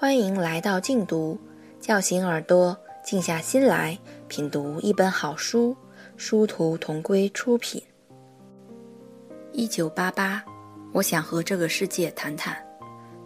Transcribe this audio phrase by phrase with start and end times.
[0.00, 1.36] 欢迎来到静读，
[1.80, 5.76] 叫醒耳朵，静下心来品读一本好书。
[6.16, 7.82] 殊途同归出品。
[9.50, 10.44] 一九八八，
[10.92, 12.56] 我想和这个世界谈谈。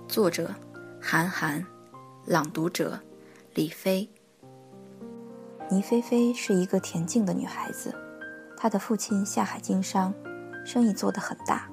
[0.08, 0.50] 作者：
[0.98, 1.62] 韩寒，
[2.24, 2.98] 朗读者：
[3.52, 4.08] 李飞。
[5.68, 7.94] 倪菲菲是一个恬静的女孩子，
[8.56, 10.10] 她的父亲下海经商，
[10.64, 11.68] 生意做得很大，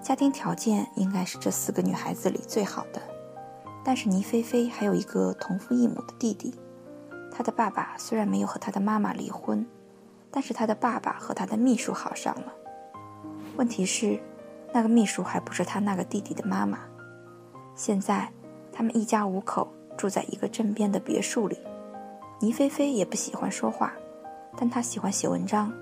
[0.00, 3.02] 家庭条件应该是这四个女孩子里最好的。
[3.84, 6.54] 但是倪菲菲还有一个同父异母的弟弟，
[7.30, 9.66] 她的爸爸虽然没有和她的妈妈离婚。
[10.30, 12.52] 但是他的爸爸和他的秘书好上了。
[13.56, 14.20] 问题是，
[14.74, 16.80] 那个秘书还不是他那个弟弟的妈妈。
[17.74, 18.30] 现在，
[18.70, 21.56] 他们一家五口住在一个镇边的别墅里。
[22.40, 23.94] 倪菲菲也不喜欢说话，
[24.54, 25.72] 但她喜欢写文章。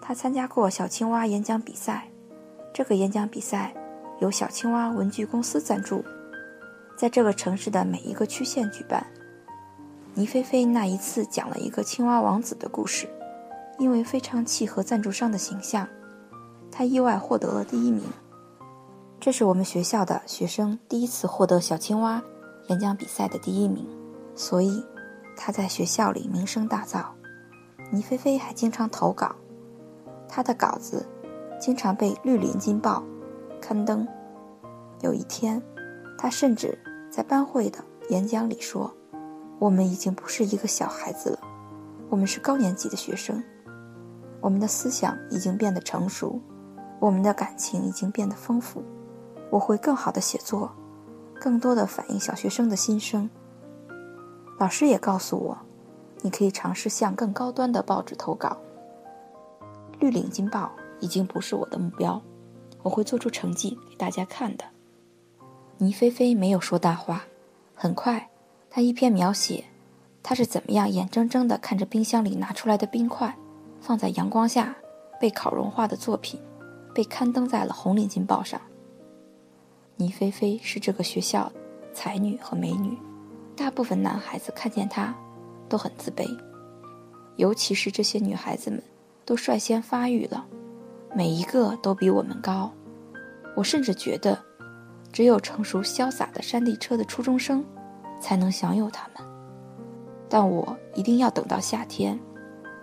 [0.00, 2.08] 她参加过小青蛙演讲比赛，
[2.72, 3.74] 这个演讲比赛
[4.18, 6.02] 由小青蛙文具公司赞助，
[6.98, 9.06] 在这个城市的每一个区县举办。
[10.14, 13.08] 倪菲菲那一次讲了一个青蛙王子的故事。
[13.78, 15.86] 因为非常契合赞助商的形象，
[16.68, 18.02] 他意外获得了第一名。
[19.20, 22.20] 这是我们学校的学生第一次获得小青蛙
[22.70, 23.86] 演讲比赛的第一名，
[24.34, 24.84] 所以
[25.36, 27.04] 他在学校里名声大噪。
[27.92, 29.32] 倪菲菲还经常投稿，
[30.28, 31.06] 他的稿子
[31.60, 33.04] 经常被《绿林金报》
[33.62, 34.04] 刊登。
[35.02, 35.62] 有一天，
[36.18, 36.76] 他甚至
[37.10, 37.78] 在班会的
[38.10, 38.92] 演讲里说
[39.58, 41.38] ：“我们已经不是一个小孩子了，
[42.10, 43.42] 我们是高年级的学生。”
[44.42, 46.40] 我们的思想已经变得成熟，
[47.00, 48.82] 我们的感情已经变得丰富。
[49.50, 50.70] 我会更好的写作，
[51.40, 53.28] 更多的反映小学生的心声。
[54.58, 55.58] 老师也告诉我，
[56.22, 58.56] 你可以尝试向更高端的报纸投稿。
[59.98, 62.22] 绿领巾报已经不是我的目标，
[62.82, 64.64] 我会做出成绩给大家看的。
[65.80, 67.24] 倪菲菲没有说大话，
[67.74, 68.28] 很快，
[68.68, 69.64] 她一篇描写，
[70.24, 73.34] 她是怎么样眼睁睁地看着冰箱里拿出来的冰块。
[73.80, 74.74] 放在阳光下
[75.20, 76.40] 被烤融化的作品，
[76.92, 78.60] 被刊登在了《红领巾报》上。
[79.94, 81.50] 倪菲菲是这个学校
[81.92, 82.98] 才女和美女，
[83.56, 85.14] 大部分男孩子看见她
[85.68, 86.26] 都很自卑，
[87.36, 88.82] 尤其是这些女孩子们
[89.24, 90.44] 都率先发育了，
[91.14, 92.72] 每一个都比我们高。
[93.54, 94.36] 我甚至觉得，
[95.12, 97.64] 只有成熟潇洒的山地车的初中生
[98.20, 99.26] 才能享有它们。
[100.28, 102.18] 但我一定要等到夏天。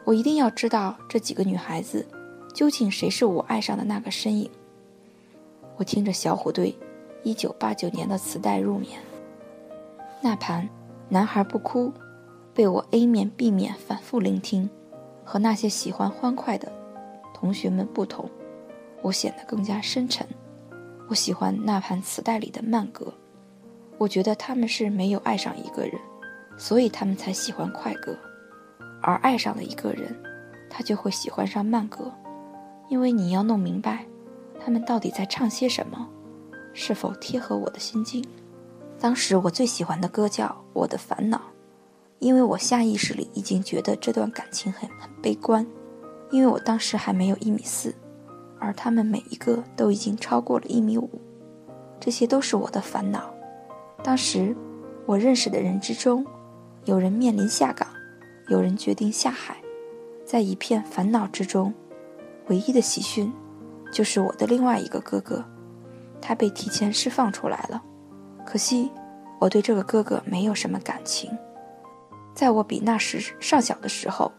[0.03, 2.05] 我一定要知道这几个女孩子，
[2.53, 4.49] 究竟谁是我爱上的那个身影。
[5.77, 6.77] 我听着小虎队
[7.23, 8.99] 一九八九年的磁带入眠。
[10.21, 10.63] 那盘
[11.09, 11.87] 《男孩不哭》，
[12.53, 14.69] 被我 A 面 B 面反复聆听。
[15.27, 16.71] 和那些喜欢欢快的
[17.33, 18.29] 同学们不同，
[19.01, 20.23] 我显得更加深沉。
[21.07, 23.13] 我喜欢那盘磁带里的慢歌。
[23.97, 25.93] 我觉得他们是没有爱上一个人，
[26.57, 28.17] 所以他们才喜欢快歌。
[29.01, 30.15] 而爱上了一个人，
[30.69, 32.11] 他就会喜欢上慢歌，
[32.89, 34.05] 因为你要弄明白，
[34.59, 36.09] 他们到底在唱些什么，
[36.73, 38.25] 是否贴合我的心境。
[38.99, 41.37] 当时我最喜欢的歌叫《我的烦恼》，
[42.19, 45.65] 因为我下意识里已经觉得这段感情很很悲观，
[46.31, 47.93] 因为我当时还没有一米四，
[48.59, 51.09] 而他们每一个都已经超过了一米五，
[51.99, 53.33] 这些都是我的烦恼。
[54.03, 54.55] 当时
[55.05, 56.25] 我认识的人之中，
[56.85, 57.87] 有人面临下岗。
[58.47, 59.57] 有人决定下海，
[60.23, 61.73] 在一片烦恼之中，
[62.45, 63.33] 唯一的喜讯，
[63.91, 65.43] 就是我的另外一个哥哥，
[66.21, 67.81] 他被提前释放出来了。
[68.45, 68.91] 可惜，
[69.39, 71.35] 我对这个哥哥没有什么感情。
[72.35, 74.31] 在我比那时尚小的时候，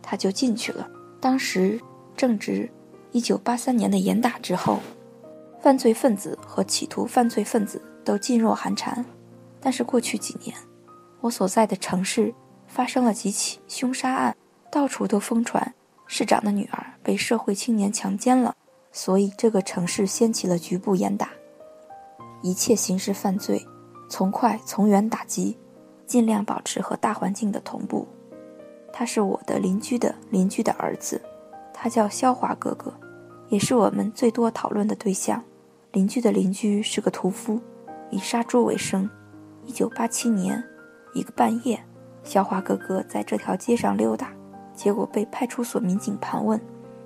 [0.00, 0.88] 他就进去了。
[1.20, 1.78] 当时
[2.16, 2.66] 正值
[3.12, 4.80] 1983年的严打之后，
[5.60, 9.04] 犯罪分子和企图犯罪分子都噤若寒蝉。
[9.60, 10.56] 但是过去几年，
[11.20, 12.34] 我所在的城市。
[12.72, 14.36] 发生了几起凶杀案，
[14.70, 15.74] 到处都疯传
[16.06, 18.54] 市长的女儿被社会青年强奸了，
[18.92, 21.30] 所以这个城市掀起了局部严打，
[22.42, 23.66] 一切刑事犯罪
[24.08, 25.58] 从快从远打击，
[26.06, 28.06] 尽量保持和大环境的同步。
[28.92, 31.20] 他是我的邻居的邻居的儿子，
[31.82, 32.92] 他叫肖华哥哥，
[33.48, 35.42] 也是我们最多讨论的对象。
[35.92, 37.58] 邻居的邻居是个屠夫，
[38.10, 39.08] 以杀猪为生。
[39.64, 40.62] 一九八七年，
[41.14, 41.82] 一个半夜。
[42.22, 44.30] 肖华哥哥在这条街上溜达，
[44.74, 46.60] 结果被派出所民警盘问，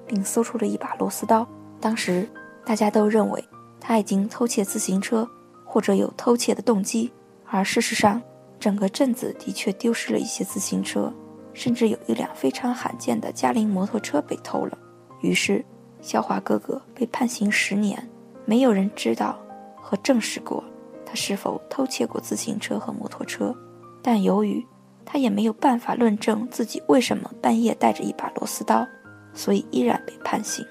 [0.09, 1.47] 并搜出了一把螺丝刀。
[1.81, 2.29] 当时
[2.65, 3.45] 大家都认为
[3.79, 5.25] 他已经偷窃自行车，
[5.65, 7.13] 或者有偷窃的动机。
[7.47, 8.21] 而事实上，
[8.59, 11.15] 整个镇子的确丢失了一些自行车，
[11.55, 14.77] 甚至有一辆非常罕见的嘉陵摩托车被偷了。
[15.23, 15.65] 于是，
[16.03, 18.07] 肖华哥哥被判刑十年。
[18.45, 19.39] 没有人知道
[19.75, 20.63] 和证实过
[21.07, 23.57] 他是否偷窃过自行车和摩托车，
[24.03, 24.63] 但由于
[25.07, 28.87] 他也没有办法论证自己为什么半夜带着一把螺丝刀，
[29.33, 30.63] 所以依然被判刑。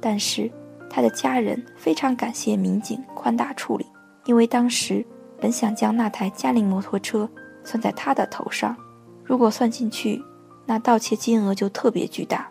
[0.00, 0.50] 但是
[0.90, 3.86] 他的家人非常感谢民警宽大处理，
[4.24, 5.06] 因为当时
[5.40, 7.28] 本想将那台嘉陵摩托车
[7.62, 8.76] 算在他的头上，
[9.24, 10.22] 如果算进去，
[10.66, 12.48] 那盗窃金额就特别巨大。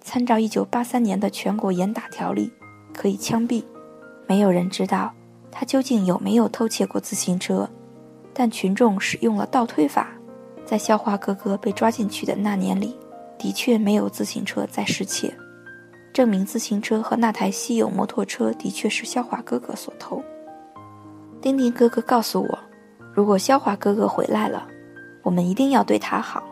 [0.00, 2.52] 参照1983年的全国严打条例，
[2.92, 3.64] 可以枪毙。
[4.26, 5.12] 没有人知道
[5.50, 7.68] 他究竟有没有偷窃过自行车，
[8.34, 10.08] 但群众使用了倒推法，
[10.64, 12.96] 在肖华哥哥被抓进去的那年里，
[13.38, 15.32] 的确没有自行车在失窃，
[16.12, 20.22] 证明自行车和那台稀有摩托车的确是肖华哥哥所偷。
[21.40, 22.58] 丁丁哥哥告诉我，
[23.12, 24.66] 如果肖华哥哥回来了，
[25.22, 26.42] 我们一定要对他好，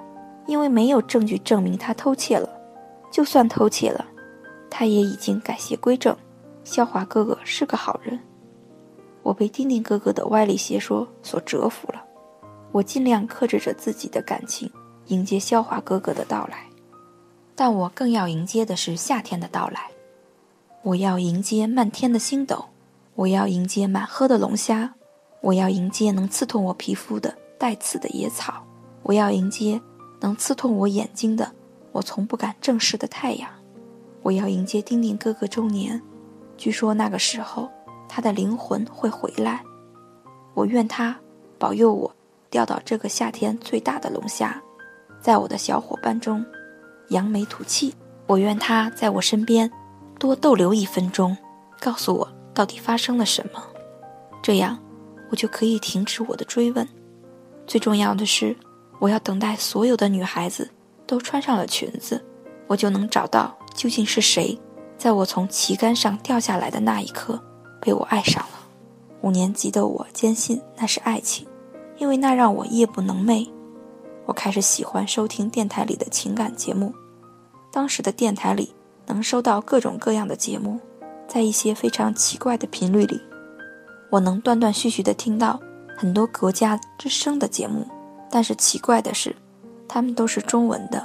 [0.47, 2.49] 因为没有证据证明他偷窃了。
[3.11, 4.07] 就算偷窃了，
[4.71, 6.17] 他也已经改邪归正。
[6.63, 8.19] 肖华哥哥是个好人。
[9.23, 12.03] 我被丁丁哥哥的歪理邪说所折服了。
[12.73, 14.71] 我尽量克制着自己的感情，
[15.07, 16.65] 迎接肖华哥哥的到来。
[17.57, 19.91] 但我更要迎接的是夏天的到来。
[20.83, 22.67] 我要迎接漫天的星斗，
[23.17, 24.95] 我要迎接满河的龙虾，
[25.41, 28.65] 我要迎接能刺痛我皮肤的带刺的野草，
[29.03, 29.79] 我要迎接
[30.19, 31.53] 能刺痛我眼睛的。
[31.93, 33.51] 我从不敢正视的太阳，
[34.23, 36.01] 我要迎接丁丁哥哥周年。
[36.57, 37.69] 据说那个时候，
[38.09, 39.63] 他的灵魂会回来。
[40.55, 41.15] 我愿他
[41.59, 42.11] 保佑我
[42.49, 44.59] 钓到这个夏天最大的龙虾，
[45.21, 46.43] 在我的小伙伴中
[47.11, 47.95] 扬眉吐气。
[48.27, 49.71] 我愿他在我身边
[50.19, 51.37] 多逗留一分钟，
[51.79, 53.63] 告诉我到底发生了什么，
[54.41, 54.79] 这样
[55.31, 56.89] 我就可以停止我的追问。
[57.71, 58.57] 最重要的是，
[58.99, 60.69] 我要等待所有的女孩子。
[61.07, 62.25] 都穿上了裙子，
[62.69, 64.57] 我就能找到究竟是谁，
[64.97, 67.41] 在我从旗杆上掉下来的那一刻，
[67.81, 68.69] 被我爱上了。
[69.21, 71.47] 五年级的我坚信那是爱情，
[71.97, 73.49] 因为那让我夜不能寐。
[74.25, 76.93] 我开始喜欢收听电台里的情感节目。
[77.73, 78.73] 当时的电台里
[79.07, 80.79] 能收到各种各样的节目，
[81.27, 83.21] 在一些非常奇怪的频率里，
[84.11, 85.61] 我能断断续续地听到
[86.01, 87.87] 很多国家之声的节目。
[88.31, 89.37] 但是奇怪的是。
[89.87, 91.05] 他们都是中文的，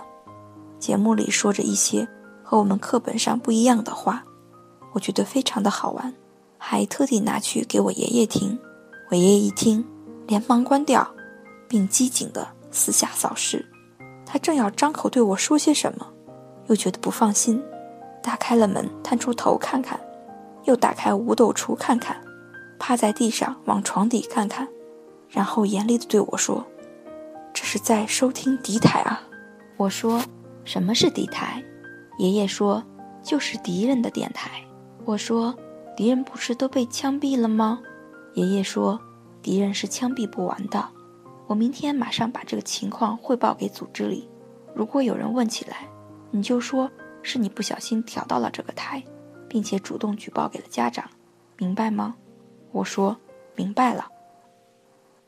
[0.77, 2.07] 节目里说着一些
[2.43, 4.23] 和我们课本上不一样的话，
[4.93, 6.13] 我觉得非常的好玩，
[6.59, 8.55] 还特地拿去给我爷爷听。
[9.09, 9.83] 我爷爷一听，
[10.27, 11.05] 连忙关掉，
[11.67, 13.65] 并机警地四下扫视。
[14.23, 16.05] 他正要张口对我说些什么，
[16.67, 17.59] 又觉得不放心，
[18.21, 19.99] 打开了门，探出头看看，
[20.65, 22.15] 又打开五斗橱看看，
[22.77, 24.67] 趴在地上往床底看看，
[25.35, 26.65] 然后严厉地对我说。
[27.53, 29.21] 这是在收听敌台啊！
[29.77, 30.21] 我说
[30.63, 31.63] ：“什么是敌台？”
[32.17, 32.83] 爷爷说
[33.21, 34.61] ：“就是敌人的电台。”
[35.05, 35.53] 我说
[35.95, 37.81] ：“敌人不是都被枪毙了吗？”
[38.35, 38.99] 爷爷说
[39.41, 40.85] ：“敌人是枪毙不完的。
[41.47, 44.29] 我明天马上把这个情况汇报给组织里。
[44.73, 45.87] 如果有人问起来，
[46.31, 46.89] 你就说
[47.21, 49.03] 是你不小心调到了这个台，
[49.47, 51.09] 并且主动举报给了家长，
[51.57, 52.15] 明白吗？”
[52.73, 53.15] 我说
[53.55, 54.09] ：“明白了。”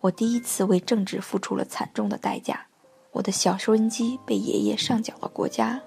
[0.07, 2.65] 我第一次为政治付出了惨重的代价，
[3.12, 5.81] 我的小收音机被爷爷上缴了国家。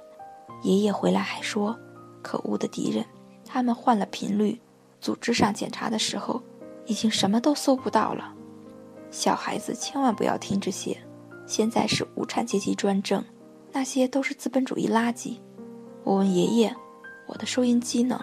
[0.62, 1.74] 爷爷回来还说
[2.20, 3.02] ：“可恶的敌人，
[3.46, 4.60] 他们换了频率，
[5.00, 6.42] 组织上检查的时候，
[6.84, 8.34] 已经什么都搜不到了。
[9.10, 10.94] 小孩子千万不要听这些。
[11.46, 13.24] 现在是无产阶级专政，
[13.72, 15.38] 那些都是资本主义垃圾。”
[16.04, 16.76] 我问爷爷
[17.26, 18.20] ：“我的收音机呢？”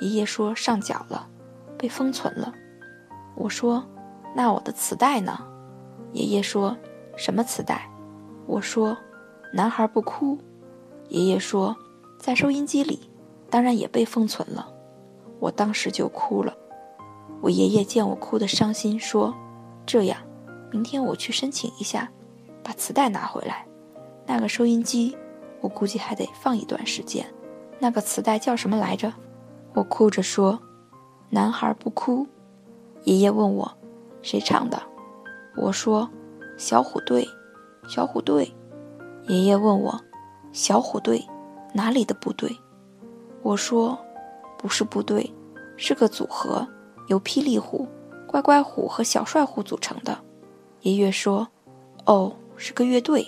[0.00, 1.28] 爷爷说：“上缴了，
[1.76, 2.54] 被封存了。”
[3.34, 3.84] 我说。
[4.34, 5.38] 那我的磁带呢？
[6.12, 6.76] 爷爷说
[7.16, 7.88] ：“什么磁带？”
[8.46, 8.96] 我说
[9.54, 10.38] ：“男孩不哭。”
[11.08, 11.76] 爷爷说
[12.18, 13.08] ：“在收音机里，
[13.48, 14.68] 当然也被封存了。”
[15.38, 16.52] 我当时就哭了。
[17.40, 19.34] 我爷爷见我哭得伤心，说
[19.86, 20.18] ：“这样，
[20.70, 22.10] 明天我去申请一下，
[22.62, 23.66] 把磁带拿回来。
[24.26, 25.16] 那个收音机，
[25.60, 27.26] 我估计还得放一段时间。
[27.78, 29.12] 那个磁带叫什么来着？”
[29.74, 30.58] 我哭着说
[31.30, 32.26] ：“男孩不哭。”
[33.04, 33.76] 爷爷问我。
[34.24, 34.82] 谁唱的？
[35.54, 36.10] 我说
[36.56, 37.28] ：“小虎队，
[37.86, 38.50] 小虎队。”
[39.28, 40.00] 爷爷问我
[40.50, 41.24] ：“小虎队
[41.74, 42.50] 哪里的部队？”
[43.42, 43.96] 我说
[44.58, 45.30] ：“不是部队，
[45.76, 46.66] 是个组合，
[47.08, 47.86] 由霹雳虎、
[48.26, 50.18] 乖乖虎和小帅虎组成的。”
[50.80, 51.46] 爷爷说
[52.06, 53.26] ：“哦，是个乐队。”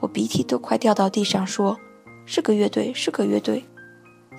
[0.00, 1.76] 我鼻涕都快掉到地上，说
[2.26, 3.64] ：“是个乐队，是个乐队。”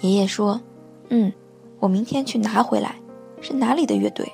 [0.02, 0.62] 爷爷说
[1.10, 1.34] ：“嗯，
[1.80, 2.96] 我明天去拿回来。
[3.42, 4.32] 是哪里的乐队？”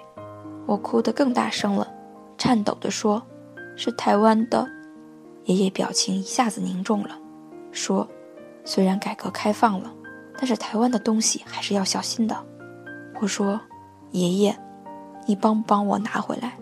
[0.69, 1.91] 我哭得更大声了，
[2.37, 3.25] 颤抖地说
[3.75, 4.69] ：“是台湾的。”
[5.45, 7.17] 爷爷表情一下子凝重了，
[7.71, 8.07] 说
[8.63, 9.91] ：“虽然改革开放了，
[10.37, 12.45] 但是台湾的东西还是要小心的。”
[13.19, 13.59] 我说
[14.13, 14.55] ：“爷爷，
[15.25, 16.55] 你帮不帮我拿回来？”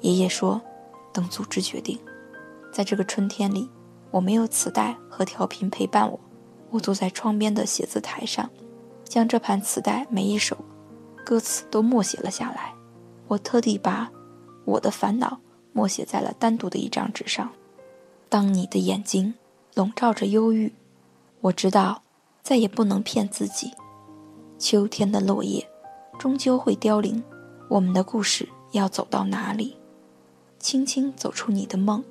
[0.00, 0.58] 爷爷说
[1.12, 2.00] ：“等组织决定。”
[2.72, 3.68] 在这个春天里，
[4.10, 6.18] 我没有磁带和调频陪伴我。
[6.70, 8.48] 我坐在窗边的写字台上，
[9.04, 10.56] 将这盘磁带每一首
[11.26, 12.72] 歌词都默写了下来。
[13.30, 14.10] 我特地把
[14.64, 15.38] 我的烦恼
[15.72, 17.48] 默写在了单独的一张纸上。
[18.28, 19.34] 当你的眼睛
[19.74, 20.72] 笼罩着忧郁，
[21.40, 22.02] 我知道
[22.42, 23.72] 再也不能骗自己。
[24.58, 25.64] 秋天的落叶
[26.18, 27.22] 终究会凋零，
[27.68, 29.76] 我们的故事要走到哪里？
[30.58, 32.02] 轻轻走出你的梦。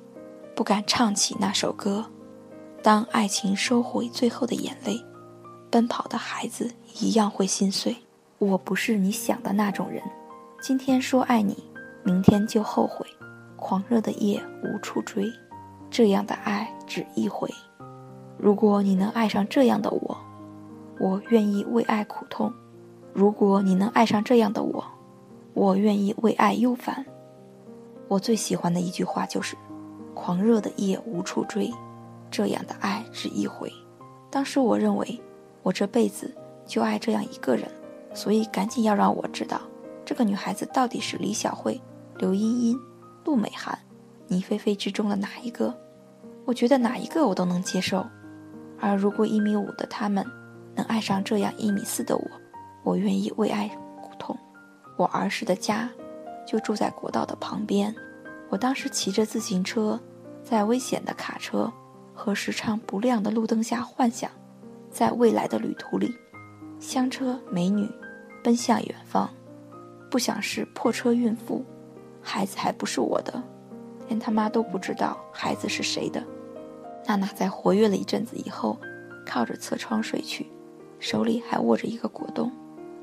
[0.56, 2.04] 不敢唱起那首歌。
[2.82, 5.02] 当爱情收回最后的眼泪，
[5.70, 7.96] 奔跑的孩子一样会心碎。
[8.38, 10.02] 我不是你想的那种人，
[10.62, 11.56] 今天说爱你，
[12.02, 13.06] 明天就后悔。
[13.56, 15.32] 狂热的夜无处追，
[15.90, 17.48] 这样的爱只一回。
[18.36, 20.16] 如果你能爱上这样的我，
[20.98, 22.52] 我愿意为爱苦痛。
[23.14, 24.84] 如果你能爱上这样的我，
[25.54, 27.06] 我愿意为爱忧烦。
[28.06, 29.56] 我最喜欢的一句话就是。
[30.12, 31.72] 狂热的夜无处追，
[32.30, 33.72] 这样的爱只一回。
[34.28, 35.18] 当时我认为，
[35.62, 36.30] 我这辈子
[36.66, 37.66] 就爱这样一个人，
[38.12, 39.58] 所以赶紧要让我知道，
[40.10, 41.80] 这个女孩子到底是李小慧、
[42.16, 42.76] 刘茵茵、
[43.24, 43.78] 陆美涵、
[44.26, 45.72] 倪菲菲之中的哪一个？
[46.44, 48.04] 我觉得哪一个我都能接受。
[48.80, 50.26] 而如果一米五的他们
[50.74, 52.24] 能爱上这样一米四的我，
[52.82, 53.68] 我愿意为爱
[54.02, 54.36] 苦痛。
[54.96, 55.88] 我儿时的家
[56.44, 57.94] 就住在国道的旁边，
[58.48, 59.96] 我当时骑着自行车。
[60.42, 61.72] 在危险的卡车
[62.12, 64.28] 和时常不亮的路灯下幻想，
[64.90, 66.12] 在未来的旅途里，
[66.80, 67.88] 香车美女
[68.42, 69.30] 奔向远方，
[70.10, 71.64] 不想是破车孕妇，
[72.20, 73.42] 孩子还不是我的，
[74.08, 76.22] 连他妈都不知道孩子是谁的。
[77.06, 78.76] 娜娜在活跃了一阵子以后，
[79.24, 80.46] 靠着侧窗睡去，
[80.98, 82.50] 手里还握着一个果冻。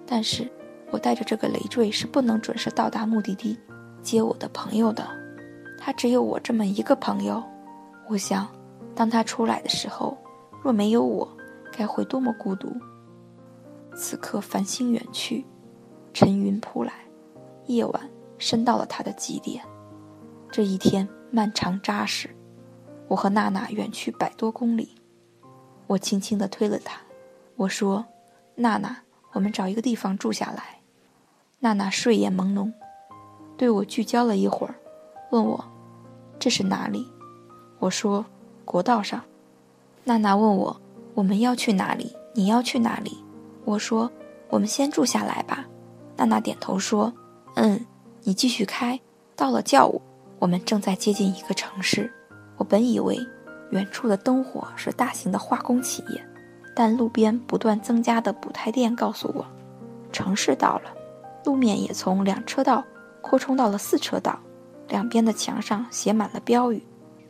[0.05, 0.49] 但是
[0.91, 3.57] 我带着这个累赘是不能准时到达目的地
[4.01, 5.07] 接我的朋友的。
[5.79, 7.43] 他只有我这么一个朋友，
[8.07, 8.47] 我想，
[8.93, 10.17] 当他出来的时候，
[10.61, 11.27] 若没有我，
[11.71, 12.71] 该会多么孤独。
[13.95, 15.45] 此刻繁星远去，
[16.19, 16.91] 沉云扑来，
[17.67, 18.09] 夜晚
[18.39, 19.63] 深到了他的极点。
[20.49, 22.27] 这一天漫长扎实，
[23.07, 24.95] 我和娜娜远去百多公里。
[25.85, 26.99] 我轻轻地推了他，
[27.55, 28.03] 我说
[28.57, 28.97] ：“娜娜，
[29.33, 30.79] 我们找一个地方住下来。”
[31.61, 32.73] 娜娜睡眼朦胧，
[33.55, 34.73] 对我聚焦了一会儿。
[35.29, 35.63] 问我
[36.39, 37.07] 这是哪里？
[37.77, 38.25] 我说
[38.65, 39.23] 国道上。
[40.03, 40.81] 娜娜问我
[41.13, 42.17] 我们要去哪里？
[42.33, 43.23] 你要去哪里？
[43.65, 44.11] 我说
[44.49, 45.63] 我们先住下来吧。
[46.17, 47.13] 娜娜点头说
[47.55, 47.85] ：“嗯，
[48.23, 48.99] 你继续开。”
[49.35, 50.01] 到了叫我，
[50.39, 52.11] 我们正在接近一个城市。
[52.57, 53.15] 我本以为
[53.69, 56.25] 远处的灯火是大型的化工企业，
[56.75, 59.45] 但路边不断增加的补胎店告诉我，
[60.11, 60.93] 城市到了。
[61.45, 62.83] 路面也从两车道
[63.21, 64.39] 扩充到了四车道。
[64.89, 66.81] 两边的墙上写满了标语，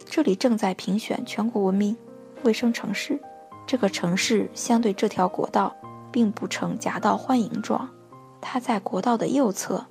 [0.05, 1.97] 这里正在评选全国文明
[2.43, 3.19] 卫生城市。
[3.65, 5.75] 这个城市相对这条国道，
[6.11, 7.89] 并不呈夹道欢迎状，
[8.41, 9.85] 它在国道的右侧。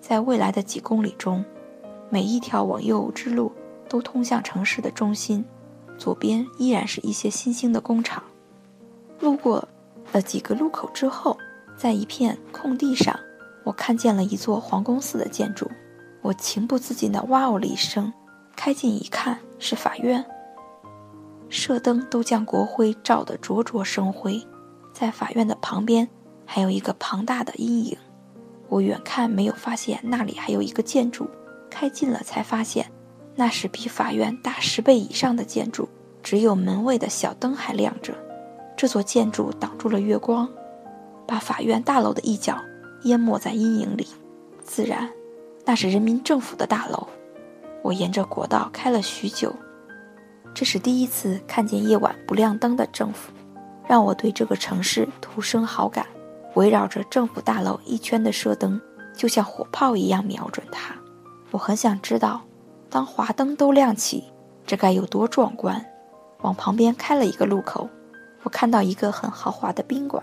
[0.00, 1.44] 在未来的几公里中，
[2.08, 3.52] 每一条往右之路
[3.88, 5.44] 都通向城市的中心。
[5.98, 8.22] 左边依然是一些新兴的工厂。
[9.18, 9.68] 路过
[10.12, 11.36] 了几个路口之后，
[11.76, 13.18] 在一片空地上，
[13.64, 15.68] 我看见了一座皇宫似的建筑。
[16.22, 18.12] 我情不自禁地“哇哦”了一声，
[18.56, 20.24] 开近一看，是法院。
[21.48, 24.40] 射灯都将国徽照得灼灼生辉，
[24.92, 26.08] 在法院的旁边
[26.50, 27.94] 还有一个庞大的阴影。
[28.70, 31.28] 我远看没有发现那里还有一个建筑，
[31.68, 32.90] 开近了才发现，
[33.34, 35.86] 那是比法院大十倍以上的建筑，
[36.22, 38.14] 只有门卫的小灯还亮着。
[38.76, 40.48] 这座建筑挡住了月光，
[41.26, 42.58] 把法院大楼的一角
[43.02, 44.06] 淹没在阴影里，
[44.64, 45.06] 自然。
[45.66, 47.06] 那是人民政府的大楼。
[47.82, 49.54] 我沿着国道开了许久，
[50.54, 53.32] 这是第一次看见夜晚不亮灯的政府，
[53.86, 56.06] 让我对这个城市徒生好感。
[56.54, 58.80] 围绕着政府大楼一圈的射灯，
[59.14, 60.94] 就像火炮一样瞄准它。
[61.50, 62.42] 我很想知道，
[62.90, 64.24] 当华灯都亮起，
[64.66, 65.84] 这该有多壮观。
[66.42, 67.88] 往旁边开了一个路口，
[68.42, 70.22] 我看到一个很豪华的宾馆，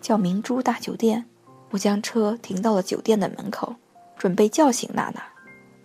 [0.00, 1.24] 叫明珠大酒店。
[1.70, 3.74] 我将车停到了酒店的门口。
[4.18, 5.22] 准备叫醒娜娜，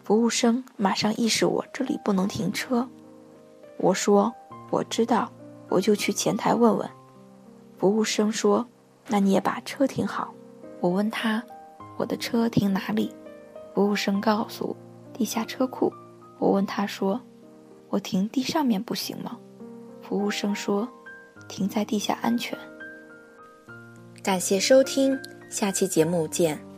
[0.05, 2.87] 服务生马上意识我这里不能停车。
[3.75, 4.33] 我说
[4.71, 5.29] ：“我知道，
[5.67, 6.89] 我就去前台问问。”
[7.77, 8.65] 服务生说
[9.11, 10.33] ：“那你也把车停好。”
[10.79, 11.43] 我问他
[11.99, 13.13] ：“我的车停哪里？”
[13.75, 14.73] 服务生告诉
[15.11, 15.91] ：“地下车库。”
[16.39, 17.19] 我问他说
[17.89, 19.37] ：“我停地上面不行吗？”
[20.01, 20.87] 服务生说
[21.49, 22.57] ：“停在地下安全。”
[24.23, 26.70] 感谢收听，下期节目见。